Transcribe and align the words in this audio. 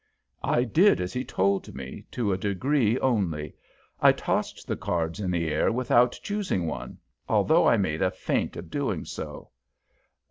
I 0.43 0.63
did 0.63 0.99
as 0.99 1.13
he 1.13 1.23
told 1.23 1.75
me, 1.75 2.07
to 2.09 2.33
a 2.33 2.37
degree 2.39 2.97
only. 3.01 3.53
I 4.01 4.11
tossed 4.11 4.65
the 4.67 4.75
cards 4.75 5.19
in 5.19 5.29
the 5.29 5.47
air 5.47 5.71
without 5.71 6.19
choosing 6.23 6.65
one, 6.65 6.97
although 7.29 7.67
I 7.67 7.77
made 7.77 8.01
a 8.01 8.09
feint 8.09 8.57
of 8.57 8.71
doing 8.71 9.05
so. 9.05 9.51